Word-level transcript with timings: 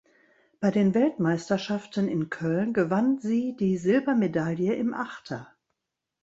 Bei 0.59 0.71
den 0.71 0.95
Weltmeisterschaften 0.95 2.07
in 2.07 2.31
Köln 2.31 2.73
gewann 2.73 3.19
sie 3.19 3.55
die 3.55 3.77
Silbermedaille 3.77 4.73
im 4.73 4.95
Achter. 4.95 5.53